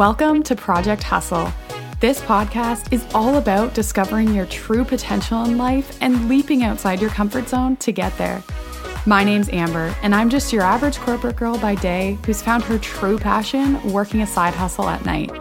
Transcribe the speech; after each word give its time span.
Welcome 0.00 0.42
to 0.44 0.56
Project 0.56 1.02
Hustle. 1.02 1.52
This 2.00 2.22
podcast 2.22 2.90
is 2.90 3.04
all 3.12 3.36
about 3.36 3.74
discovering 3.74 4.32
your 4.32 4.46
true 4.46 4.82
potential 4.82 5.44
in 5.44 5.58
life 5.58 5.98
and 6.00 6.26
leaping 6.26 6.62
outside 6.62 7.02
your 7.02 7.10
comfort 7.10 7.50
zone 7.50 7.76
to 7.76 7.92
get 7.92 8.16
there. 8.16 8.42
My 9.04 9.24
name's 9.24 9.50
Amber, 9.50 9.94
and 10.00 10.14
I'm 10.14 10.30
just 10.30 10.54
your 10.54 10.62
average 10.62 10.96
corporate 10.96 11.36
girl 11.36 11.58
by 11.58 11.74
day 11.74 12.16
who's 12.24 12.40
found 12.40 12.62
her 12.62 12.78
true 12.78 13.18
passion 13.18 13.92
working 13.92 14.22
a 14.22 14.26
side 14.26 14.54
hustle 14.54 14.88
at 14.88 15.04
night. 15.04 15.32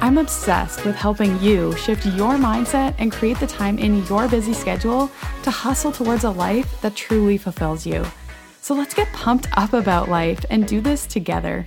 I'm 0.00 0.16
obsessed 0.16 0.86
with 0.86 0.96
helping 0.96 1.38
you 1.42 1.76
shift 1.76 2.06
your 2.06 2.36
mindset 2.36 2.94
and 2.96 3.12
create 3.12 3.38
the 3.40 3.46
time 3.46 3.78
in 3.78 4.06
your 4.06 4.26
busy 4.26 4.54
schedule 4.54 5.10
to 5.42 5.50
hustle 5.50 5.92
towards 5.92 6.24
a 6.24 6.30
life 6.30 6.80
that 6.80 6.96
truly 6.96 7.36
fulfills 7.36 7.84
you. 7.84 8.06
So 8.62 8.74
let's 8.74 8.94
get 8.94 9.12
pumped 9.12 9.48
up 9.58 9.74
about 9.74 10.08
life 10.08 10.46
and 10.48 10.66
do 10.66 10.80
this 10.80 11.06
together. 11.06 11.66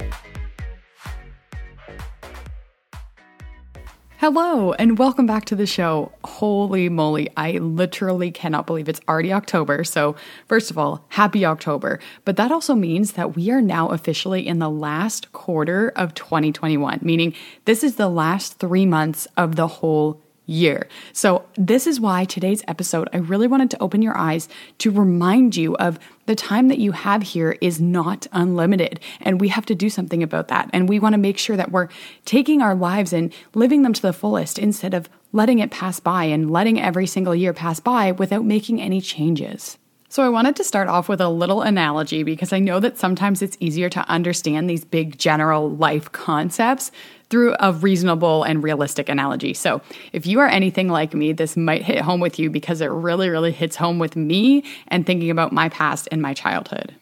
Hello, 4.21 4.73
and 4.73 4.99
welcome 4.99 5.25
back 5.25 5.45
to 5.45 5.55
the 5.55 5.65
show. 5.65 6.11
Holy 6.23 6.89
moly, 6.89 7.27
I 7.35 7.53
literally 7.53 8.29
cannot 8.29 8.67
believe 8.67 8.87
it's 8.87 9.01
already 9.09 9.33
October. 9.33 9.83
So, 9.83 10.15
first 10.45 10.69
of 10.69 10.77
all, 10.77 11.03
happy 11.07 11.43
October. 11.43 11.99
But 12.23 12.35
that 12.35 12.51
also 12.51 12.75
means 12.75 13.13
that 13.13 13.35
we 13.35 13.49
are 13.49 13.63
now 13.63 13.87
officially 13.87 14.47
in 14.47 14.59
the 14.59 14.69
last 14.69 15.31
quarter 15.31 15.91
of 15.95 16.13
2021, 16.13 16.99
meaning 17.01 17.33
this 17.65 17.83
is 17.83 17.95
the 17.95 18.09
last 18.09 18.59
three 18.59 18.85
months 18.85 19.27
of 19.37 19.55
the 19.55 19.65
whole 19.65 20.21
year. 20.51 20.87
So, 21.13 21.45
this 21.55 21.87
is 21.87 21.99
why 21.99 22.25
today's 22.25 22.63
episode, 22.67 23.09
I 23.13 23.17
really 23.17 23.47
wanted 23.47 23.71
to 23.71 23.81
open 23.81 24.01
your 24.01 24.17
eyes 24.17 24.49
to 24.79 24.91
remind 24.91 25.55
you 25.55 25.75
of 25.77 25.97
the 26.25 26.35
time 26.35 26.67
that 26.67 26.77
you 26.77 26.91
have 26.91 27.23
here 27.23 27.57
is 27.61 27.81
not 27.81 28.27
unlimited. 28.31 28.99
And 29.21 29.41
we 29.41 29.47
have 29.47 29.65
to 29.67 29.75
do 29.75 29.89
something 29.89 30.21
about 30.21 30.49
that. 30.49 30.69
And 30.73 30.87
we 30.87 30.99
want 30.99 31.13
to 31.13 31.19
make 31.19 31.37
sure 31.37 31.57
that 31.57 31.71
we're 31.71 31.89
taking 32.25 32.61
our 32.61 32.75
lives 32.75 33.13
and 33.13 33.33
living 33.53 33.81
them 33.81 33.93
to 33.93 34.01
the 34.01 34.13
fullest 34.13 34.59
instead 34.59 34.93
of 34.93 35.09
letting 35.33 35.59
it 35.59 35.71
pass 35.71 35.99
by 35.99 36.25
and 36.25 36.51
letting 36.51 36.79
every 36.79 37.07
single 37.07 37.33
year 37.33 37.53
pass 37.53 37.79
by 37.79 38.11
without 38.11 38.45
making 38.45 38.81
any 38.81 39.01
changes. 39.01 39.77
So, 40.11 40.23
I 40.23 40.27
wanted 40.27 40.57
to 40.57 40.65
start 40.65 40.89
off 40.89 41.07
with 41.07 41.21
a 41.21 41.29
little 41.29 41.61
analogy 41.61 42.23
because 42.23 42.51
I 42.51 42.59
know 42.59 42.81
that 42.81 42.97
sometimes 42.97 43.41
it's 43.41 43.55
easier 43.61 43.87
to 43.91 44.01
understand 44.09 44.69
these 44.69 44.83
big 44.83 45.17
general 45.17 45.69
life 45.69 46.11
concepts 46.11 46.91
through 47.29 47.55
a 47.61 47.71
reasonable 47.71 48.43
and 48.43 48.61
realistic 48.61 49.07
analogy. 49.07 49.53
So, 49.53 49.79
if 50.11 50.27
you 50.27 50.41
are 50.41 50.49
anything 50.49 50.89
like 50.89 51.13
me, 51.13 51.31
this 51.31 51.55
might 51.55 51.83
hit 51.83 52.01
home 52.01 52.19
with 52.19 52.39
you 52.39 52.49
because 52.49 52.81
it 52.81 52.87
really, 52.87 53.29
really 53.29 53.53
hits 53.53 53.77
home 53.77 53.99
with 53.99 54.17
me 54.17 54.65
and 54.89 55.05
thinking 55.05 55.29
about 55.29 55.53
my 55.53 55.69
past 55.69 56.09
and 56.11 56.21
my 56.21 56.33
childhood. 56.33 56.93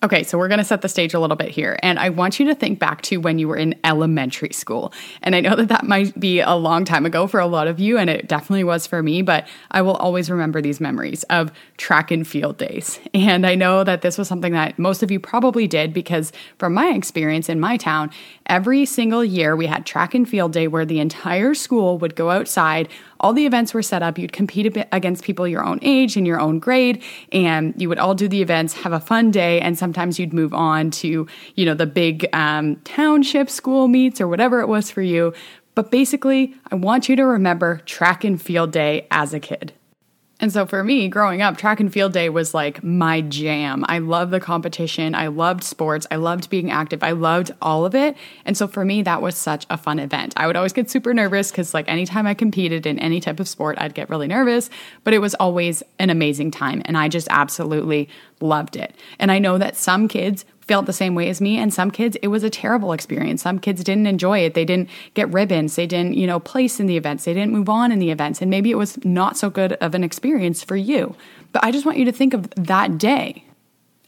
Okay, 0.00 0.22
so 0.22 0.38
we're 0.38 0.46
going 0.46 0.58
to 0.58 0.64
set 0.64 0.80
the 0.82 0.88
stage 0.88 1.12
a 1.12 1.18
little 1.18 1.36
bit 1.36 1.48
here. 1.48 1.76
And 1.82 1.98
I 1.98 2.10
want 2.10 2.38
you 2.38 2.46
to 2.46 2.54
think 2.54 2.78
back 2.78 3.02
to 3.02 3.16
when 3.16 3.40
you 3.40 3.48
were 3.48 3.56
in 3.56 3.74
elementary 3.82 4.52
school. 4.52 4.92
And 5.22 5.34
I 5.34 5.40
know 5.40 5.56
that 5.56 5.66
that 5.70 5.86
might 5.86 6.18
be 6.20 6.38
a 6.38 6.54
long 6.54 6.84
time 6.84 7.04
ago 7.04 7.26
for 7.26 7.40
a 7.40 7.48
lot 7.48 7.66
of 7.66 7.80
you, 7.80 7.98
and 7.98 8.08
it 8.08 8.28
definitely 8.28 8.62
was 8.62 8.86
for 8.86 9.02
me, 9.02 9.22
but 9.22 9.48
I 9.72 9.82
will 9.82 9.96
always 9.96 10.30
remember 10.30 10.62
these 10.62 10.78
memories 10.78 11.24
of 11.24 11.50
track 11.78 12.12
and 12.12 12.24
field 12.24 12.58
days. 12.58 13.00
And 13.12 13.44
I 13.44 13.56
know 13.56 13.82
that 13.82 14.02
this 14.02 14.16
was 14.16 14.28
something 14.28 14.52
that 14.52 14.78
most 14.78 15.02
of 15.02 15.10
you 15.10 15.18
probably 15.18 15.66
did 15.66 15.92
because, 15.92 16.30
from 16.58 16.74
my 16.74 16.90
experience 16.90 17.48
in 17.48 17.58
my 17.58 17.76
town, 17.76 18.12
every 18.46 18.84
single 18.84 19.24
year 19.24 19.56
we 19.56 19.66
had 19.66 19.84
track 19.84 20.14
and 20.14 20.28
field 20.28 20.52
day 20.52 20.68
where 20.68 20.86
the 20.86 21.00
entire 21.00 21.54
school 21.54 21.98
would 21.98 22.14
go 22.14 22.30
outside 22.30 22.88
all 23.20 23.32
the 23.32 23.46
events 23.46 23.74
were 23.74 23.82
set 23.82 24.02
up. 24.02 24.18
You'd 24.18 24.32
compete 24.32 24.76
against 24.92 25.24
people 25.24 25.46
your 25.46 25.64
own 25.64 25.78
age 25.82 26.16
and 26.16 26.26
your 26.26 26.40
own 26.40 26.58
grade, 26.58 27.02
and 27.32 27.74
you 27.80 27.88
would 27.88 27.98
all 27.98 28.14
do 28.14 28.28
the 28.28 28.42
events, 28.42 28.74
have 28.74 28.92
a 28.92 29.00
fun 29.00 29.30
day, 29.30 29.60
and 29.60 29.78
sometimes 29.78 30.18
you'd 30.18 30.32
move 30.32 30.54
on 30.54 30.90
to, 30.92 31.26
you 31.54 31.64
know, 31.64 31.74
the 31.74 31.86
big 31.86 32.28
um, 32.32 32.76
township 32.84 33.50
school 33.50 33.88
meets 33.88 34.20
or 34.20 34.28
whatever 34.28 34.60
it 34.60 34.68
was 34.68 34.90
for 34.90 35.02
you. 35.02 35.32
But 35.74 35.90
basically, 35.90 36.54
I 36.72 36.74
want 36.74 37.08
you 37.08 37.16
to 37.16 37.24
remember 37.24 37.78
track 37.86 38.24
and 38.24 38.40
field 38.40 38.72
day 38.72 39.06
as 39.10 39.32
a 39.32 39.40
kid. 39.40 39.72
And 40.40 40.52
so 40.52 40.66
for 40.66 40.84
me, 40.84 41.08
growing 41.08 41.42
up, 41.42 41.56
track 41.56 41.80
and 41.80 41.92
field 41.92 42.12
day 42.12 42.28
was 42.28 42.54
like 42.54 42.82
my 42.84 43.20
jam. 43.22 43.84
I 43.88 43.98
loved 43.98 44.30
the 44.30 44.38
competition. 44.38 45.16
I 45.16 45.26
loved 45.26 45.64
sports. 45.64 46.06
I 46.12 46.16
loved 46.16 46.48
being 46.48 46.70
active. 46.70 47.02
I 47.02 47.10
loved 47.10 47.50
all 47.60 47.84
of 47.84 47.94
it. 47.94 48.16
And 48.44 48.56
so 48.56 48.68
for 48.68 48.84
me, 48.84 49.02
that 49.02 49.20
was 49.20 49.36
such 49.36 49.66
a 49.68 49.76
fun 49.76 49.98
event. 49.98 50.34
I 50.36 50.46
would 50.46 50.54
always 50.54 50.72
get 50.72 50.90
super 50.90 51.12
nervous 51.12 51.50
because, 51.50 51.74
like, 51.74 51.88
anytime 51.88 52.26
I 52.26 52.34
competed 52.34 52.86
in 52.86 53.00
any 53.00 53.20
type 53.20 53.40
of 53.40 53.48
sport, 53.48 53.78
I'd 53.80 53.94
get 53.94 54.10
really 54.10 54.28
nervous, 54.28 54.70
but 55.02 55.12
it 55.12 55.18
was 55.18 55.34
always 55.34 55.82
an 55.98 56.08
amazing 56.08 56.52
time. 56.52 56.82
And 56.84 56.96
I 56.96 57.08
just 57.08 57.26
absolutely 57.30 58.08
loved 58.40 58.76
it. 58.76 58.94
And 59.18 59.32
I 59.32 59.40
know 59.40 59.58
that 59.58 59.74
some 59.74 60.06
kids 60.06 60.44
felt 60.68 60.86
the 60.86 60.92
same 60.92 61.14
way 61.14 61.28
as 61.28 61.40
me. 61.40 61.58
And 61.58 61.74
some 61.74 61.90
kids 61.90 62.16
it 62.22 62.28
was 62.28 62.44
a 62.44 62.50
terrible 62.50 62.92
experience. 62.92 63.42
Some 63.42 63.58
kids 63.58 63.82
didn't 63.82 64.06
enjoy 64.06 64.40
it. 64.40 64.54
They 64.54 64.64
didn't 64.64 64.90
get 65.14 65.32
ribbons. 65.32 65.74
They 65.74 65.86
didn't 65.86 66.14
you 66.14 66.26
know 66.26 66.38
place 66.38 66.78
in 66.78 66.86
the 66.86 66.96
events. 66.96 67.24
They 67.24 67.34
didn't 67.34 67.52
move 67.52 67.68
on 67.68 67.90
in 67.90 67.98
the 67.98 68.10
events. 68.10 68.40
And 68.40 68.50
maybe 68.50 68.70
it 68.70 68.76
was 68.76 69.02
not 69.04 69.36
so 69.36 69.50
good 69.50 69.72
of 69.74 69.94
an 69.94 70.04
experience 70.04 70.62
for 70.62 70.76
you. 70.76 71.16
But 71.50 71.64
i 71.64 71.72
just 71.72 71.86
want 71.86 71.98
you 71.98 72.04
to 72.04 72.12
think 72.12 72.34
of 72.34 72.48
that 72.56 72.98
day 72.98 73.42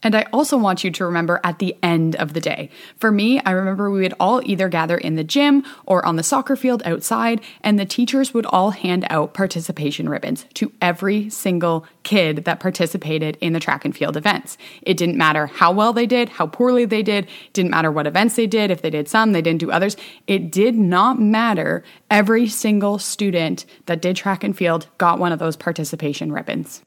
and 0.02 0.14
I 0.14 0.26
also 0.32 0.56
want 0.56 0.84
you 0.84 0.90
to 0.90 1.04
remember 1.04 1.40
at 1.44 1.58
the 1.58 1.76
end 1.82 2.16
of 2.16 2.32
the 2.32 2.40
day. 2.40 2.70
For 2.96 3.10
me, 3.10 3.40
I 3.40 3.50
remember 3.50 3.90
we 3.90 4.00
would 4.00 4.14
all 4.18 4.40
either 4.44 4.68
gather 4.68 4.96
in 4.96 5.16
the 5.16 5.24
gym 5.24 5.64
or 5.86 6.04
on 6.04 6.16
the 6.16 6.22
soccer 6.22 6.56
field 6.56 6.82
outside, 6.84 7.40
and 7.62 7.78
the 7.78 7.84
teachers 7.84 8.32
would 8.32 8.46
all 8.46 8.70
hand 8.70 9.06
out 9.10 9.34
participation 9.34 10.08
ribbons 10.08 10.46
to 10.54 10.72
every 10.80 11.28
single 11.30 11.86
kid 12.02 12.44
that 12.44 12.60
participated 12.60 13.36
in 13.40 13.52
the 13.52 13.60
track 13.60 13.84
and 13.84 13.96
field 13.96 14.16
events. 14.16 14.56
It 14.82 14.96
didn't 14.96 15.16
matter 15.16 15.46
how 15.46 15.72
well 15.72 15.92
they 15.92 16.06
did, 16.06 16.28
how 16.28 16.46
poorly 16.46 16.84
they 16.84 17.02
did, 17.02 17.28
didn't 17.52 17.70
matter 17.70 17.90
what 17.90 18.06
events 18.06 18.36
they 18.36 18.46
did, 18.46 18.70
if 18.70 18.82
they 18.82 18.90
did 18.90 19.08
some, 19.08 19.32
they 19.32 19.42
didn't 19.42 19.60
do 19.60 19.70
others. 19.70 19.96
It 20.26 20.50
did 20.50 20.76
not 20.76 21.20
matter. 21.20 21.84
Every 22.10 22.48
single 22.48 22.98
student 22.98 23.66
that 23.86 24.02
did 24.02 24.16
track 24.16 24.44
and 24.44 24.56
field 24.56 24.88
got 24.98 25.18
one 25.18 25.32
of 25.32 25.38
those 25.38 25.56
participation 25.56 26.32
ribbons. 26.32 26.82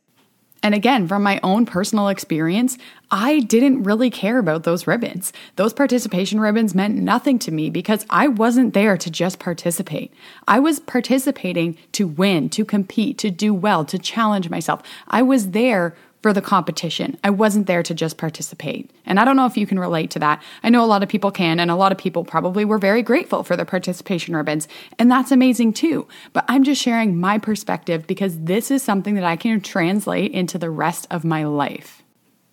And 0.63 0.73
again, 0.73 1.09
from 1.09 1.21
my 1.23 1.41
own 1.43 1.65
personal 1.65 2.07
experience, 2.07 2.77
I 3.11 3.41
didn't 3.41 3.83
really 3.83 4.09
care 4.09 4.39
about 4.39 4.63
those 4.63 4.87
ribbons. 4.87 5.33
Those 5.57 5.73
participation 5.73 6.39
ribbons 6.39 6.73
meant 6.73 6.95
nothing 6.95 7.37
to 7.39 7.51
me 7.51 7.69
because 7.69 8.05
I 8.09 8.29
wasn't 8.29 8.73
there 8.73 8.97
to 8.97 9.11
just 9.11 9.39
participate. 9.39 10.13
I 10.47 10.59
was 10.59 10.79
participating 10.79 11.77
to 11.91 12.07
win, 12.07 12.49
to 12.51 12.63
compete, 12.63 13.17
to 13.19 13.29
do 13.29 13.53
well, 13.53 13.83
to 13.85 13.99
challenge 13.99 14.49
myself. 14.49 14.81
I 15.09 15.21
was 15.21 15.49
there 15.51 15.95
for 16.23 16.33
the 16.33 16.41
competition. 16.41 17.17
I 17.23 17.29
wasn't 17.29 17.67
there 17.67 17.83
to 17.83 17.93
just 17.93 18.17
participate. 18.17 18.89
And 19.05 19.19
I 19.19 19.25
don't 19.25 19.35
know 19.35 19.45
if 19.45 19.57
you 19.57 19.67
can 19.67 19.77
relate 19.77 20.09
to 20.11 20.19
that. 20.19 20.41
I 20.63 20.69
know 20.69 20.83
a 20.83 20.87
lot 20.87 21.03
of 21.03 21.09
people 21.09 21.29
can, 21.29 21.59
and 21.59 21.69
a 21.69 21.75
lot 21.75 21.91
of 21.91 21.97
people 21.97 22.23
probably 22.23 22.63
were 22.63 22.77
very 22.77 23.03
grateful 23.03 23.43
for 23.43 23.57
the 23.57 23.65
participation 23.65 24.35
ribbons, 24.35 24.69
and 24.97 25.11
that's 25.11 25.31
amazing 25.31 25.73
too. 25.73 26.07
But 26.31 26.45
I'm 26.47 26.63
just 26.63 26.81
sharing 26.81 27.19
my 27.19 27.37
perspective 27.37 28.07
because 28.07 28.39
this 28.39 28.71
is 28.71 28.81
something 28.81 29.15
that 29.15 29.25
I 29.25 29.35
can 29.35 29.59
translate 29.59 30.31
into 30.31 30.57
the 30.57 30.71
rest 30.71 31.05
of 31.11 31.25
my 31.25 31.43
life. 31.43 32.01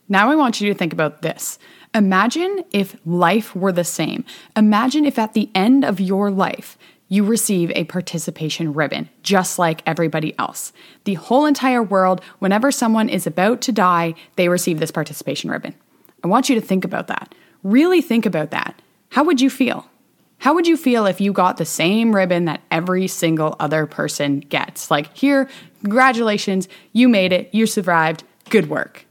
Now 0.09 0.31
I 0.31 0.35
want 0.35 0.61
you 0.61 0.69
to 0.73 0.77
think 0.77 0.93
about 0.93 1.23
this. 1.23 1.57
Imagine 1.95 2.65
if 2.73 2.97
life 3.07 3.55
were 3.55 3.73
the 3.73 3.85
same. 3.85 4.25
Imagine 4.57 5.05
if 5.05 5.19
at 5.19 5.35
the 5.35 5.49
end 5.55 5.85
of 5.85 6.01
your 6.01 6.31
life, 6.31 6.77
you 7.11 7.25
receive 7.25 7.71
a 7.73 7.85
participation 7.85 8.73
ribbon, 8.73 9.11
just 9.23 9.59
like 9.59 9.83
everybody 9.85 10.33
else. 10.39 10.73
The 11.05 11.15
whole 11.15 11.45
entire 11.45 11.83
world, 11.83 12.23
whenever 12.39 12.71
someone 12.71 13.09
is 13.09 13.27
about 13.27 13.61
to 13.63 13.73
die, 13.73 14.15
they 14.37 14.49
receive 14.49 14.79
this 14.79 14.93
participation 14.93 15.51
ribbon. 15.51 15.75
I 16.25 16.29
want 16.29 16.49
you 16.49 16.55
to 16.55 16.61
think 16.61 16.85
about 16.85 17.09
that. 17.09 17.35
Really 17.65 18.01
think 18.01 18.27
about 18.27 18.53
that. 18.53 18.81
How 19.11 19.25
would 19.25 19.41
you 19.41 19.51
feel? 19.51 19.91
How 20.39 20.55
would 20.55 20.69
you 20.69 20.77
feel 20.77 21.05
if 21.05 21.21
you 21.21 21.33
got 21.33 21.57
the 21.57 21.67
same 21.67 22.15
ribbon 22.15 22.45
that 22.45 22.63
every 22.71 23.09
single 23.09 23.57
other 23.59 23.87
person 23.87 24.41
gets? 24.41 24.89
Like, 24.89 25.15
here, 25.15 25.49
congratulations, 25.83 26.69
you 26.93 27.09
made 27.09 27.33
it, 27.33 27.51
you 27.53 27.67
survived, 27.67 28.23
good 28.51 28.71
work. 28.71 29.05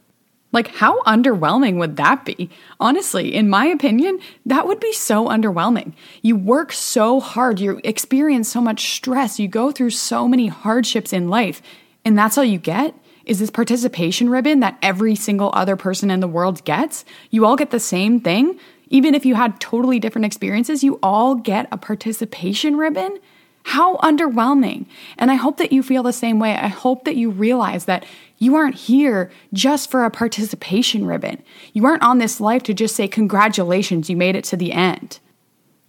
Like, 0.52 0.70
how 0.70 1.02
underwhelming 1.04 1.78
would 1.78 1.98
that 1.98 2.26
be? 2.26 2.50
Honestly, 2.80 3.36
in 3.36 3.50
my 3.50 3.66
opinion, 3.66 4.20
that 4.48 4.66
would 4.66 4.80
be 4.80 4.94
so 4.94 5.28
underwhelming. 5.28 5.94
You 6.24 6.36
work 6.36 6.74
so 6.74 7.20
hard, 7.20 7.60
you 7.60 7.80
experience 7.84 8.50
so 8.50 8.60
much 8.60 8.96
stress, 8.96 9.40
you 9.40 9.48
go 9.48 9.72
through 9.72 9.92
so 9.92 10.28
many 10.28 10.48
hardships 10.48 11.14
in 11.14 11.30
life, 11.30 11.62
and 12.04 12.18
that's 12.18 12.38
all 12.38 12.44
you 12.44 12.58
get? 12.58 12.96
Is 13.26 13.38
this 13.38 13.52
participation 13.52 14.32
ribbon 14.32 14.62
that 14.62 14.80
every 14.82 15.14
single 15.14 15.52
other 15.54 15.76
person 15.76 16.10
in 16.10 16.20
the 16.20 16.28
world 16.28 16.66
gets? 16.66 17.06
You 17.30 17.46
all 17.46 17.56
get 17.56 17.70
the 17.70 17.80
same 17.80 18.20
thing? 18.20 18.60
Even 18.88 19.14
if 19.14 19.28
you 19.28 19.36
had 19.36 19.60
totally 19.60 20.00
different 20.00 20.26
experiences, 20.26 20.84
you 20.84 20.98
all 21.04 21.36
get 21.36 21.68
a 21.72 21.78
participation 21.78 22.76
ribbon? 22.76 23.20
How 23.64 23.98
underwhelming. 23.98 24.86
And 25.18 25.30
I 25.32 25.36
hope 25.36 25.58
that 25.58 25.72
you 25.72 25.84
feel 25.84 26.04
the 26.04 26.14
same 26.14 26.40
way. 26.40 26.56
I 26.56 26.68
hope 26.68 27.06
that 27.06 27.16
you 27.16 27.30
realize 27.30 27.86
that 27.86 28.06
you 28.38 28.56
aren't 28.56 28.76
here 28.76 29.32
just 29.54 29.92
for 29.92 30.06
a 30.06 30.12
participation 30.12 31.06
ribbon. 31.06 31.44
You 31.74 31.86
aren't 31.86 32.04
on 32.04 32.18
this 32.18 32.40
life 32.40 32.64
to 32.64 32.74
just 32.74 32.96
say, 32.96 33.08
Congratulations, 33.08 34.10
you 34.10 34.18
made 34.18 34.36
it 34.36 34.46
to 34.46 34.58
the 34.58 34.72
end. 34.72 35.20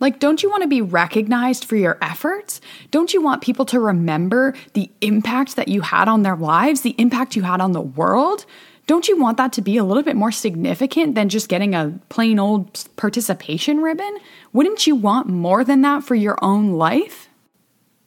Like, 0.01 0.19
don't 0.19 0.43
you 0.43 0.51
want 0.51 0.63
to 0.63 0.69
be 0.69 0.81
recognized 0.81 1.65
for 1.65 1.77
your 1.77 1.99
efforts? 2.01 2.61
Don't 2.91 3.13
you 3.13 3.21
want 3.21 3.43
people 3.43 3.67
to 3.67 3.79
remember 3.79 4.55
the 4.73 4.91
impact 5.03 5.57
that 5.57 5.69
you 5.69 5.83
had 5.83 6.09
on 6.09 6.23
their 6.23 6.37
lives, 6.37 6.81
the 6.81 6.95
impact 6.99 7.37
you 7.37 7.43
had 7.43 7.61
on 7.61 7.73
the 7.73 7.83
world? 7.83 8.47
don't 8.91 9.07
you 9.07 9.17
want 9.17 9.37
that 9.37 9.53
to 9.53 9.63
be 9.63 9.77
a 9.77 9.85
little 9.85 10.03
bit 10.03 10.17
more 10.17 10.33
significant 10.33 11.15
than 11.15 11.29
just 11.29 11.49
getting 11.49 11.77
a 11.77 11.97
plain 12.09 12.41
old 12.41 12.89
participation 12.97 13.79
ribbon? 13.79 14.19
Wouldn't 14.53 14.85
you 14.85 14.97
want 14.97 15.29
more 15.29 15.63
than 15.63 15.83
that 15.83 16.03
for 16.03 16.17
your 16.17 16.37
own 16.43 16.73
life? 16.73 17.30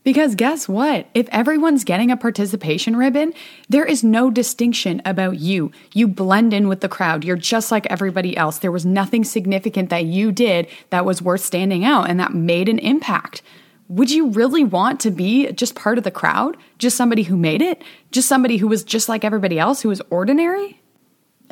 Because 0.03 0.35
guess 0.35 0.67
what? 0.67 1.07
If 1.13 1.29
everyone's 1.29 1.85
getting 1.85 2.11
a 2.11 2.17
participation 2.17 2.97
ribbon, 2.97 3.33
there 3.69 3.85
is 3.85 4.03
no 4.03 4.29
distinction 4.29 5.01
about 5.05 5.39
you. 5.39 5.71
You 5.93 6.09
blend 6.09 6.53
in 6.53 6.67
with 6.67 6.81
the 6.81 6.89
crowd. 6.89 7.23
You're 7.23 7.37
just 7.37 7.71
like 7.71 7.85
everybody 7.85 8.35
else. 8.35 8.57
There 8.57 8.71
was 8.71 8.85
nothing 8.85 9.23
significant 9.23 9.89
that 9.89 10.05
you 10.05 10.33
did 10.33 10.67
that 10.89 11.05
was 11.05 11.21
worth 11.21 11.41
standing 11.41 11.85
out 11.85 12.09
and 12.09 12.19
that 12.19 12.33
made 12.33 12.67
an 12.67 12.79
impact. 12.79 13.41
Would 13.87 14.11
you 14.11 14.29
really 14.29 14.63
want 14.63 14.99
to 15.01 15.11
be 15.11 15.51
just 15.53 15.75
part 15.75 15.97
of 15.97 16.03
the 16.03 16.11
crowd? 16.11 16.57
Just 16.79 16.97
somebody 16.97 17.23
who 17.23 17.37
made 17.37 17.61
it? 17.61 17.81
Just 18.11 18.27
somebody 18.27 18.57
who 18.57 18.67
was 18.67 18.83
just 18.83 19.07
like 19.07 19.23
everybody 19.23 19.57
else, 19.57 19.81
who 19.81 19.89
was 19.89 20.01
ordinary? 20.09 20.81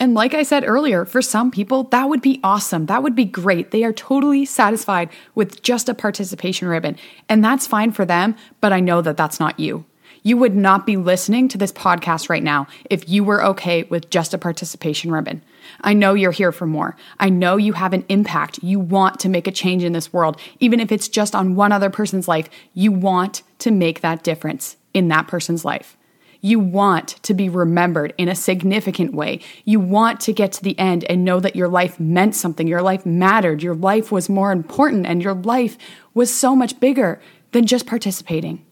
And 0.02 0.16
like 0.16 0.34
I 0.34 0.42
said 0.42 0.64
earlier, 0.66 1.06
for 1.06 1.22
some 1.22 1.52
people, 1.52 1.84
that 1.84 2.10
would 2.10 2.24
be 2.24 2.40
awesome. 2.44 2.88
That 2.88 3.04
would 3.04 3.16
be 3.16 3.24
great. 3.24 3.70
They 3.70 3.84
are 3.84 3.94
totally 3.94 4.46
satisfied 4.46 5.10
with 5.36 5.62
just 5.62 5.88
a 5.90 5.94
participation 5.94 6.68
ribbon. 6.68 6.98
And 7.30 7.46
that's 7.46 7.68
fine 7.68 7.92
for 7.92 8.04
them, 8.04 8.36
but 8.62 8.74
I 8.74 8.80
know 8.80 9.04
that 9.04 9.16
that's 9.16 9.40
not 9.40 9.60
you. 9.60 9.86
You 10.24 10.38
would 10.38 10.56
not 10.56 10.88
be 10.88 10.98
listening 10.98 11.50
to 11.50 11.60
this 11.60 11.72
podcast 11.72 12.30
right 12.30 12.42
now 12.42 12.66
if 12.90 13.08
you 13.08 13.24
were 13.24 13.46
okay 13.46 13.84
with 13.84 14.10
just 14.10 14.34
a 14.34 14.40
participation 14.40 15.12
ribbon. 15.12 15.44
I 15.82 15.94
know 15.94 16.16
you're 16.16 16.32
here 16.32 16.52
for 16.52 16.66
more. 16.66 16.98
I 17.20 17.30
know 17.30 17.58
you 17.58 17.74
have 17.74 17.94
an 17.94 18.06
impact. 18.10 18.64
You 18.64 18.80
want 18.80 19.20
to 19.20 19.30
make 19.30 19.46
a 19.46 19.52
change 19.52 19.84
in 19.84 19.94
this 19.94 20.12
world. 20.12 20.42
Even 20.60 20.80
if 20.80 20.92
it's 20.92 21.10
just 21.10 21.36
on 21.36 21.56
one 21.56 21.72
other 21.72 21.92
person's 21.92 22.28
life, 22.28 22.50
you 22.74 22.92
want 22.92 23.44
to 23.60 23.70
make 23.70 24.02
that 24.02 24.24
difference 24.24 24.78
in 24.96 25.10
that 25.10 25.28
person's 25.28 25.64
life. 25.64 25.96
You 26.42 26.60
want 26.60 27.10
to 27.24 27.34
be 27.36 27.50
remembered 27.50 28.14
in 28.18 28.28
a 28.28 28.36
significant 28.36 29.14
way. 29.14 29.40
You 29.64 29.80
want 29.80 30.20
to 30.22 30.34
get 30.34 30.52
to 30.54 30.64
the 30.64 30.78
end 30.80 31.04
and 31.06 31.24
know 31.24 31.40
that 31.40 31.56
your 31.56 31.68
life 31.68 32.00
meant 32.00 32.36
something, 32.36 32.68
your 32.68 32.82
life 32.82 33.06
mattered, 33.06 33.62
your 33.62 33.76
life 33.76 34.12
was 34.12 34.28
more 34.28 34.52
important, 34.52 35.06
and 35.06 35.24
your 35.24 35.36
life 35.36 35.78
was 36.16 36.34
so 36.34 36.56
much 36.56 36.80
bigger 36.80 37.22
than 37.52 37.68
just 37.68 37.86
participating. 37.86 38.66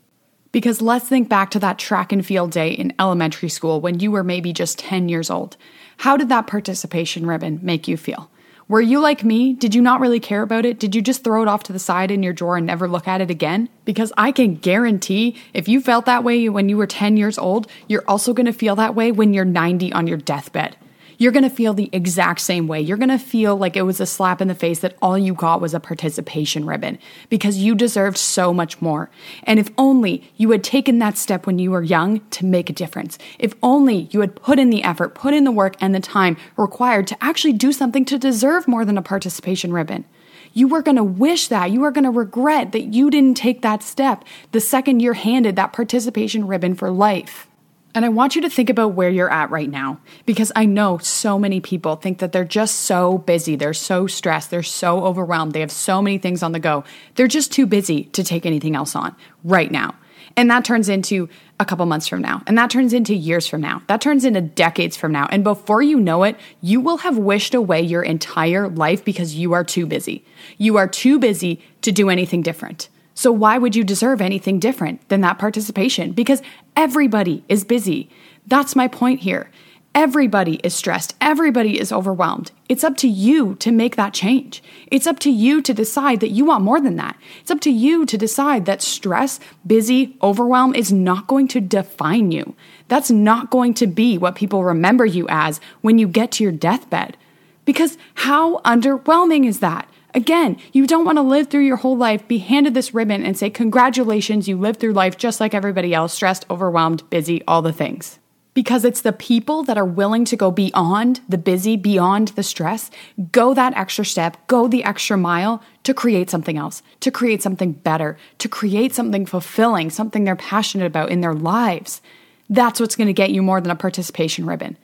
Because 0.51 0.81
let's 0.81 1.07
think 1.07 1.30
back 1.30 1.51
to 1.51 1.60
that 1.60 1.77
track 1.77 2.12
and 2.12 2.25
field 2.25 2.51
day 2.51 2.71
in 2.71 2.94
elementary 2.98 3.50
school 3.50 3.81
when 3.81 4.00
you 4.00 4.10
were 4.10 4.24
maybe 4.24 4.51
just 4.51 4.80
10 4.80 5.07
years 5.07 5.30
old. 5.30 5.56
How 5.98 6.18
did 6.18 6.30
that 6.30 6.48
participation 6.48 7.27
ribbon 7.27 7.60
make 7.62 7.88
you 7.88 7.98
feel? 7.98 8.31
Were 8.69 8.81
you 8.81 9.00
like 9.00 9.24
me? 9.24 9.54
Did 9.54 9.74
you 9.74 9.81
not 9.81 10.00
really 10.00 10.19
care 10.19 10.44
about 10.44 10.63
it? 10.63 10.77
Did 10.77 10.94
you 10.94 11.01
just 11.01 11.24
throw 11.24 11.42
it 11.42 11.48
off 11.48 11.63
to 11.63 11.74
the 11.74 11.80
side 11.80 12.12
in 12.12 12.21
your 12.21 12.33
drawer 12.33 12.56
and 12.56 12.68
never 12.68 12.88
look 12.88 13.07
at 13.07 13.19
it 13.19 13.31
again? 13.31 13.68
Because 13.83 14.13
I 14.16 14.31
can 14.31 14.54
guarantee 14.54 15.36
if 15.56 15.68
you 15.68 15.81
felt 15.81 16.06
that 16.06 16.24
way 16.24 16.48
when 16.50 16.69
you 16.69 16.77
were 16.77 16.86
10 16.86 17.18
years 17.18 17.39
old, 17.39 17.66
you're 17.88 18.04
also 18.07 18.31
gonna 18.31 18.54
feel 18.54 18.75
that 18.75 18.94
way 18.94 19.12
when 19.12 19.33
you're 19.33 19.44
90 19.44 19.92
on 19.94 20.06
your 20.06 20.18
deathbed 20.18 20.77
you're 21.19 21.33
going 21.33 21.44
to 21.44 21.50
feel 21.50 21.74
the 21.74 21.89
exact 21.92 22.39
same 22.39 22.66
way. 22.66 22.80
You're 22.80 22.98
going 22.98 23.10
to 23.10 23.19
feel 23.19 23.57
like 23.57 23.75
it 23.75 23.81
was 23.83 24.00
a 24.00 24.06
slap 24.06 24.42
in 24.42 24.48
the 24.48 24.56
face 24.56 24.80
that 24.80 24.95
all 25.01 25.18
you 25.18 25.33
got 25.33 25.60
was 25.60 25.74
a 25.74 25.80
participation 25.80 26.66
ribbon 26.66 26.98
because 27.30 27.57
you 27.57 27.75
deserved 27.75 28.18
so 28.18 28.54
much 28.54 28.81
more. 28.81 29.10
And 29.44 29.60
if 29.60 29.69
only 29.77 30.31
you 30.38 30.50
had 30.51 30.63
taken 30.63 30.98
that 31.00 31.18
step 31.18 31.45
when 31.45 31.60
you 31.60 31.71
were 31.71 31.83
young 31.83 32.21
to 32.31 32.45
make 32.45 32.69
a 32.69 32.74
difference. 32.74 33.18
If 33.38 33.54
only 33.62 34.07
you 34.12 34.21
had 34.21 34.36
put 34.36 34.60
in 34.60 34.69
the 34.69 34.81
effort, 34.81 35.13
put 35.13 35.33
in 35.33 35.44
the 35.44 35.51
work 35.51 35.75
and 35.81 35.94
the 35.94 36.00
time 36.00 36.38
required 36.56 37.06
to 37.07 37.24
actually 37.24 37.54
do 37.54 37.74
something 37.74 38.06
to 38.06 38.18
deserve 38.18 38.66
more 38.66 38.86
than 38.86 38.98
a 38.98 39.04
participation 39.04 39.74
ribbon 39.74 40.06
you 40.51 40.74
are 40.74 40.81
going 40.81 40.98
to 40.98 41.04
wish 41.04 41.48
that. 41.50 41.69
You 41.69 41.83
are 41.83 41.92
going 41.92 42.06
to 42.06 42.10
regret 42.10 42.71
that 42.71 42.86
you 42.86 43.12
didn't 43.12 43.38
take 43.38 43.62
that 43.62 43.83
step 43.83 44.25
the 44.51 44.60
second 44.60 45.00
you're 45.00 45.13
handed 45.13 45.56
that 45.56 45.74
participation 45.74 46.48
ribbon 46.48 46.74
for 46.74 46.89
life. 46.89 47.49
And 47.95 48.06
I 48.06 48.09
want 48.09 48.36
you 48.36 48.41
to 48.44 48.50
think 48.50 48.69
about 48.69 48.94
where 48.94 49.09
you're 49.09 49.31
at 49.31 49.50
right 49.50 49.69
now 49.69 50.00
because 50.25 50.51
I 50.56 50.65
know 50.65 51.00
so 51.00 51.39
many 51.39 51.59
people 51.59 51.95
think 51.95 52.19
that 52.19 52.31
they're 52.31 52.45
just 52.45 52.75
so 52.81 53.18
busy, 53.18 53.56
they're 53.56 53.74
so 53.74 54.06
stressed, 54.06 54.51
they're 54.51 54.62
so 54.62 55.03
overwhelmed, 55.03 55.53
they 55.53 55.62
have 55.62 55.71
so 55.71 56.01
many 56.01 56.19
things 56.19 56.44
on 56.44 56.51
the 56.51 56.59
go. 56.59 56.83
They're 57.15 57.27
just 57.27 57.51
too 57.51 57.65
busy 57.65 58.03
to 58.06 58.24
take 58.24 58.45
anything 58.45 58.75
else 58.75 58.95
on 58.95 59.15
right 59.44 59.71
now. 59.71 59.95
And 60.38 60.50
that 60.51 60.63
turns 60.63 60.88
into 60.88 61.27
a 61.59 61.65
couple 61.65 61.86
months 61.88 62.07
from 62.07 62.21
now. 62.21 62.44
And 62.45 62.57
that 62.57 62.69
turns 62.69 62.94
into 62.94 63.15
years 63.15 63.47
from 63.47 63.62
now. 63.62 63.81
That 63.88 64.01
turns 64.01 64.24
into 64.24 64.42
decades 64.42 64.95
from 64.95 65.12
now. 65.12 65.27
And 65.31 65.44
before 65.44 65.81
you 65.81 66.00
know 66.00 66.24
it, 66.24 66.38
you 66.62 66.80
will 66.80 66.97
have 66.97 67.18
wished 67.18 67.53
away 67.53 67.81
your 67.81 68.03
entire 68.03 68.69
life 68.69 69.03
because 69.03 69.35
you 69.35 69.53
are 69.53 69.63
too 69.63 69.85
busy. 69.85 70.24
You 70.57 70.77
are 70.77 70.88
too 70.88 71.19
busy 71.19 71.62
to 71.81 71.92
do 71.92 72.09
anything 72.09 72.42
different. 72.44 72.88
So, 73.19 73.33
why 73.33 73.57
would 73.57 73.75
you 73.75 73.83
deserve 73.83 74.21
anything 74.21 74.60
different 74.60 75.10
than 75.10 75.19
that 75.19 75.38
participation? 75.38 76.13
Because 76.13 76.42
everybody 76.77 77.44
is 77.50 77.66
busy. 77.66 78.10
That's 78.48 78.77
my 78.77 78.88
point 78.88 79.19
here. 79.19 79.51
Everybody 79.94 80.56
is 80.63 80.74
stressed. 80.74 81.18
Everybody 81.19 81.77
is 81.77 81.92
overwhelmed. 81.92 82.54
It's 82.69 82.86
up 82.86 82.95
to 82.95 83.10
you 83.10 83.56
to 83.56 83.74
make 83.74 83.98
that 83.98 84.13
change. 84.13 84.63
It's 84.89 85.06
up 85.06 85.19
to 85.19 85.30
you 85.30 85.62
to 85.63 85.74
decide 85.74 86.21
that 86.21 86.30
you 86.30 86.45
want 86.45 86.63
more 86.63 86.80
than 86.80 86.95
that. 86.95 87.18
It's 87.42 87.51
up 87.51 87.60
to 87.62 87.69
you 87.69 88.06
to 88.06 88.18
decide 88.18 88.66
that 88.68 88.81
stress, 88.81 89.42
busy, 89.68 90.16
overwhelm 90.24 90.74
is 90.74 90.94
not 90.94 91.27
going 91.27 91.50
to 91.50 91.60
define 91.60 92.31
you. 92.31 92.56
That's 92.88 93.12
not 93.12 93.51
going 93.51 93.74
to 93.74 93.88
be 93.88 94.18
what 94.18 94.36
people 94.36 94.63
remember 94.63 95.06
you 95.06 95.27
as 95.30 95.60
when 95.81 95.98
you 95.98 96.07
get 96.07 96.31
to 96.31 96.44
your 96.45 96.54
deathbed. 96.54 97.18
Because 97.66 97.98
how 98.13 98.60
underwhelming 98.60 99.45
is 99.45 99.60
that? 99.60 99.89
Again, 100.13 100.57
you 100.73 100.88
don't 100.88 101.06
want 101.06 101.17
to 101.17 101.21
live 101.21 101.50
through 101.50 101.65
your 101.65 101.77
whole 101.77 101.97
life, 101.97 102.27
be 102.27 102.39
handed 102.39 102.73
this 102.73 102.94
ribbon, 102.94 103.23
and 103.23 103.38
say, 103.38 103.50
Congratulations, 103.50 104.47
you 104.47 104.57
lived 104.57 104.79
through 104.79 104.94
life 104.94 105.17
just 105.17 105.39
like 105.39 105.53
everybody 105.53 105.94
else, 105.94 106.13
stressed, 106.13 106.45
overwhelmed, 106.50 107.07
busy, 107.09 107.44
all 107.47 107.61
the 107.61 107.73
things. 107.73 108.17
Because 108.56 108.83
it's 108.83 109.01
the 109.01 109.13
people 109.13 109.63
that 109.63 109.77
are 109.77 109.85
willing 109.85 110.25
to 110.25 110.35
go 110.35 110.50
beyond 110.50 111.21
the 111.29 111.38
busy, 111.38 111.77
beyond 111.77 112.29
the 112.29 112.44
stress, 112.44 112.89
go 113.31 113.53
that 113.53 113.77
extra 113.77 114.03
step, 114.03 114.35
go 114.47 114.67
the 114.67 114.83
extra 114.83 115.15
mile 115.15 115.61
to 115.83 115.94
create 115.94 116.29
something 116.29 116.57
else, 116.57 116.81
to 117.01 117.11
create 117.11 117.44
something 117.44 117.73
better, 117.73 118.17
to 118.39 118.50
create 118.50 118.95
something 118.95 119.27
fulfilling, 119.27 119.91
something 119.91 120.23
they're 120.23 120.35
passionate 120.35 120.88
about 120.88 121.11
in 121.11 121.21
their 121.21 121.35
lives. 121.35 122.01
That's 122.50 122.80
what's 122.80 122.96
going 122.96 123.07
to 123.07 123.13
get 123.13 123.31
you 123.31 123.44
more 123.44 123.62
than 123.62 123.72
a 123.72 123.75
participation 123.75 124.46
ribbon. 124.46 124.78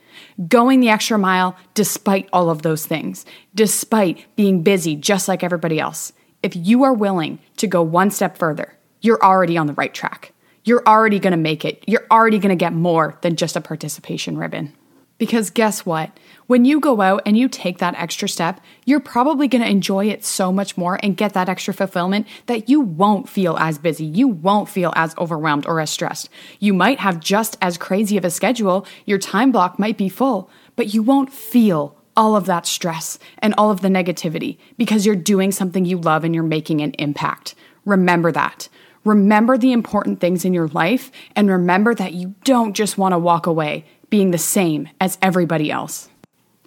Going 0.46 0.80
the 0.80 0.88
extra 0.88 1.18
mile 1.18 1.56
despite 1.74 2.28
all 2.32 2.48
of 2.48 2.62
those 2.62 2.86
things, 2.86 3.26
despite 3.54 4.24
being 4.36 4.62
busy 4.62 4.94
just 4.94 5.26
like 5.26 5.42
everybody 5.42 5.80
else. 5.80 6.12
If 6.42 6.54
you 6.54 6.84
are 6.84 6.94
willing 6.94 7.40
to 7.56 7.66
go 7.66 7.82
one 7.82 8.10
step 8.10 8.38
further, 8.38 8.76
you're 9.00 9.22
already 9.22 9.58
on 9.58 9.66
the 9.66 9.72
right 9.72 9.92
track. 9.92 10.32
You're 10.64 10.86
already 10.86 11.18
going 11.18 11.32
to 11.32 11.36
make 11.36 11.64
it. 11.64 11.82
You're 11.86 12.06
already 12.10 12.38
going 12.38 12.56
to 12.56 12.56
get 12.56 12.72
more 12.72 13.18
than 13.22 13.36
just 13.36 13.56
a 13.56 13.60
participation 13.60 14.38
ribbon. 14.38 14.72
Because 15.18 15.48
guess 15.48 15.86
what? 15.86 16.10
When 16.46 16.64
you 16.64 16.78
go 16.78 17.00
out 17.00 17.22
and 17.24 17.38
you 17.38 17.48
take 17.48 17.78
that 17.78 17.94
extra 17.94 18.28
step, 18.28 18.60
you're 18.84 19.00
probably 19.00 19.48
going 19.48 19.62
to 19.62 19.70
enjoy 19.70 20.06
it 20.06 20.24
so 20.24 20.52
much 20.52 20.76
more 20.76 21.00
and 21.02 21.16
get 21.16 21.32
that 21.32 21.48
extra 21.48 21.72
fulfillment 21.72 22.26
that 22.46 22.68
you 22.68 22.80
won't 22.80 23.28
feel 23.28 23.56
as 23.56 23.78
busy. 23.78 24.04
You 24.04 24.28
won't 24.28 24.68
feel 24.68 24.92
as 24.94 25.16
overwhelmed 25.16 25.66
or 25.66 25.80
as 25.80 25.90
stressed. 25.90 26.28
You 26.60 26.74
might 26.74 27.00
have 27.00 27.18
just 27.18 27.56
as 27.62 27.78
crazy 27.78 28.18
of 28.18 28.24
a 28.24 28.30
schedule. 28.30 28.86
Your 29.06 29.18
time 29.18 29.52
block 29.52 29.78
might 29.78 29.96
be 29.96 30.10
full, 30.10 30.50
but 30.76 30.92
you 30.92 31.02
won't 31.02 31.32
feel 31.32 31.96
all 32.14 32.36
of 32.36 32.46
that 32.46 32.66
stress 32.66 33.18
and 33.38 33.54
all 33.56 33.70
of 33.70 33.80
the 33.80 33.88
negativity 33.88 34.58
because 34.76 35.04
you're 35.04 35.16
doing 35.16 35.50
something 35.50 35.84
you 35.84 35.98
love 35.98 36.24
and 36.24 36.34
you're 36.34 36.44
making 36.44 36.80
an 36.80 36.92
impact. 36.92 37.54
Remember 37.84 38.32
that. 38.32 38.68
Remember 39.04 39.56
the 39.56 39.70
important 39.70 40.18
things 40.18 40.44
in 40.44 40.52
your 40.52 40.66
life 40.68 41.12
and 41.36 41.48
remember 41.48 41.94
that 41.94 42.14
you 42.14 42.34
don't 42.42 42.74
just 42.74 42.98
want 42.98 43.12
to 43.12 43.18
walk 43.18 43.46
away 43.46 43.84
being 44.10 44.30
the 44.30 44.38
same 44.38 44.88
as 45.00 45.18
everybody 45.20 45.70
else. 45.70 46.08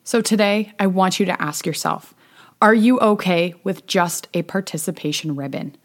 So 0.04 0.22
today, 0.22 0.74
I 0.80 0.88
want 0.88 1.20
you 1.20 1.26
to 1.28 1.42
ask 1.42 1.66
yourself 1.66 2.14
Are 2.62 2.74
you 2.74 3.00
okay 3.00 3.54
with 3.64 3.88
just 3.88 4.28
a 4.34 4.42
participation 4.44 5.36
ribbon? 5.36 5.76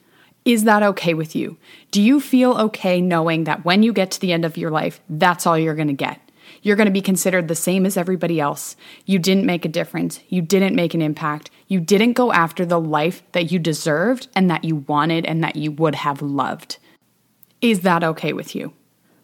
Is 0.44 0.64
that 0.64 0.82
okay 0.82 1.14
with 1.14 1.34
you? 1.34 1.56
Do 1.90 2.02
you 2.02 2.20
feel 2.20 2.52
okay 2.58 3.00
knowing 3.00 3.44
that 3.44 3.64
when 3.64 3.82
you 3.82 3.92
get 3.92 4.10
to 4.12 4.20
the 4.20 4.32
end 4.32 4.44
of 4.44 4.58
your 4.58 4.70
life, 4.70 5.00
that's 5.08 5.46
all 5.46 5.58
you're 5.58 5.74
to 5.88 5.94
get? 5.94 6.20
You're 6.62 6.76
to 6.86 6.90
be 6.90 7.00
considered 7.00 7.48
the 7.48 7.54
same 7.54 7.86
as 7.86 7.96
everybody 7.96 8.40
else. 8.40 8.76
You 9.04 9.18
didn't 9.18 9.46
make 9.46 9.64
a 9.64 9.68
difference. 9.68 10.20
You 10.28 10.42
didn't 10.42 10.74
make 10.74 10.94
an 10.94 11.02
impact. 11.02 11.50
You 11.68 11.80
didn't 11.80 12.14
go 12.14 12.32
after 12.32 12.64
the 12.64 12.80
life 12.80 13.22
that 13.32 13.50
you 13.52 13.58
deserved 13.58 14.28
and 14.34 14.50
that 14.50 14.64
you 14.64 14.76
wanted 14.76 15.24
and 15.26 15.42
that 15.44 15.56
you 15.56 15.70
would 15.72 15.94
have 15.94 16.22
loved. 16.22 16.78
Is 17.60 17.80
that 17.80 18.04
okay 18.04 18.32
with 18.32 18.54
you? 18.54 18.72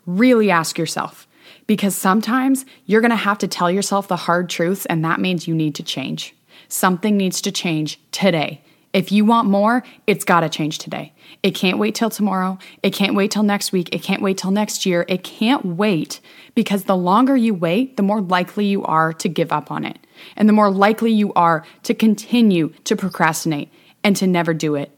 Really 0.07 0.51
ask 0.51 0.79
yourself 0.79 1.27
because 1.67 1.97
sometimes 1.97 2.64
you're 2.87 3.00
going 3.00 3.11
to 3.11 3.17
have 3.17 3.38
to 3.38 3.49
tell 3.49 3.71
yourself 3.71 4.09
the 4.09 4.17
hard 4.17 4.49
truths, 4.49 4.87
and 4.87 5.05
that 5.05 5.21
means 5.21 5.49
you 5.49 5.55
need 5.55 5.75
to 5.76 5.83
change. 5.83 6.35
Something 6.69 7.17
needs 7.17 7.40
to 7.43 7.52
change 7.52 8.00
today. 8.12 8.62
If 8.93 9.12
you 9.12 9.25
want 9.25 9.49
more, 9.49 9.85
it's 10.07 10.25
got 10.25 10.40
to 10.40 10.49
change 10.49 10.79
today. 10.79 11.12
It 11.45 11.55
can't 11.55 11.79
wait 11.79 11.95
till 11.95 12.11
tomorrow. 12.11 12.59
It 12.83 12.90
can't 12.93 13.14
wait 13.14 13.31
till 13.31 13.45
next 13.45 13.71
week. 13.71 13.88
It 13.95 14.02
can't 14.02 14.21
wait 14.21 14.37
till 14.38 14.50
next 14.50 14.85
year. 14.85 15.05
It 15.09 15.23
can't 15.23 15.64
wait 15.64 16.21
because 16.57 16.85
the 16.85 16.97
longer 16.97 17.37
you 17.37 17.55
wait, 17.55 17.97
the 17.97 18.02
more 18.02 18.21
likely 18.21 18.67
you 18.67 18.83
are 18.85 19.12
to 19.12 19.29
give 19.29 19.52
up 19.52 19.71
on 19.71 19.85
it. 19.85 19.99
And 20.37 20.49
the 20.49 20.52
more 20.52 20.71
likely 20.71 21.12
you 21.12 21.33
are 21.35 21.64
to 21.85 21.95
continue 21.95 22.71
to 22.85 22.97
procrastinate 22.97 23.71
and 24.02 24.17
to 24.17 24.26
never 24.26 24.52
do 24.52 24.75
it. 24.75 24.90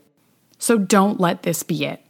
So 0.58 0.78
don't 0.78 1.20
let 1.20 1.42
this 1.42 1.62
be 1.62 1.84
it. 1.84 2.00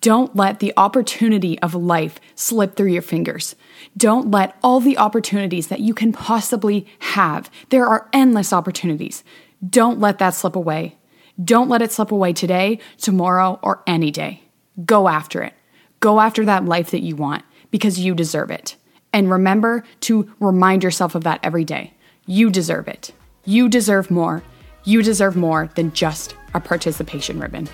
Don't 0.00 0.36
let 0.36 0.60
the 0.60 0.72
opportunity 0.76 1.58
of 1.60 1.74
life 1.74 2.20
slip 2.34 2.76
through 2.76 2.92
your 2.92 3.02
fingers. 3.02 3.56
Don't 3.96 4.30
let 4.30 4.56
all 4.62 4.80
the 4.80 4.96
opportunities 4.96 5.68
that 5.68 5.80
you 5.80 5.92
can 5.92 6.12
possibly 6.12 6.86
have, 7.00 7.50
there 7.70 7.86
are 7.86 8.08
endless 8.12 8.52
opportunities. 8.52 9.24
Don't 9.68 9.98
let 9.98 10.18
that 10.18 10.34
slip 10.34 10.54
away. 10.54 10.96
Don't 11.42 11.68
let 11.68 11.82
it 11.82 11.92
slip 11.92 12.12
away 12.12 12.32
today, 12.32 12.78
tomorrow, 12.96 13.58
or 13.62 13.82
any 13.86 14.10
day. 14.10 14.42
Go 14.84 15.08
after 15.08 15.42
it. 15.42 15.54
Go 16.00 16.20
after 16.20 16.44
that 16.44 16.64
life 16.64 16.90
that 16.92 17.02
you 17.02 17.16
want 17.16 17.44
because 17.70 17.98
you 17.98 18.14
deserve 18.14 18.50
it. 18.50 18.76
And 19.12 19.30
remember 19.30 19.84
to 20.00 20.32
remind 20.38 20.84
yourself 20.84 21.14
of 21.14 21.24
that 21.24 21.40
every 21.42 21.64
day. 21.64 21.94
You 22.26 22.50
deserve 22.50 22.88
it. 22.88 23.12
You 23.44 23.68
deserve 23.68 24.10
more. 24.10 24.42
You 24.84 25.02
deserve 25.02 25.36
more 25.36 25.70
than 25.74 25.92
just 25.92 26.36
a 26.54 26.60
participation 26.60 27.40
ribbon. 27.40 27.68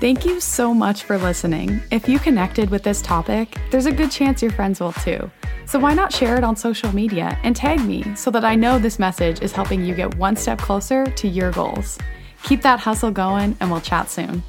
Thank 0.00 0.24
you 0.24 0.38
so 0.38 0.72
much 0.72 1.02
for 1.02 1.18
listening. 1.18 1.82
If 1.90 2.08
you 2.08 2.20
connected 2.20 2.70
with 2.70 2.84
this 2.84 3.02
topic, 3.02 3.58
there's 3.72 3.86
a 3.86 3.92
good 3.92 4.12
chance 4.12 4.40
your 4.40 4.52
friends 4.52 4.78
will 4.78 4.92
too. 4.92 5.28
So 5.66 5.80
why 5.80 5.92
not 5.92 6.12
share 6.12 6.36
it 6.36 6.44
on 6.44 6.54
social 6.54 6.94
media 6.94 7.36
and 7.42 7.56
tag 7.56 7.84
me 7.84 8.14
so 8.14 8.30
that 8.30 8.44
I 8.44 8.54
know 8.54 8.78
this 8.78 9.00
message 9.00 9.42
is 9.42 9.50
helping 9.50 9.84
you 9.84 9.96
get 9.96 10.14
one 10.14 10.36
step 10.36 10.60
closer 10.60 11.04
to 11.04 11.26
your 11.26 11.50
goals? 11.50 11.98
Keep 12.44 12.62
that 12.62 12.78
hustle 12.78 13.10
going, 13.10 13.56
and 13.58 13.72
we'll 13.72 13.80
chat 13.80 14.08
soon. 14.08 14.44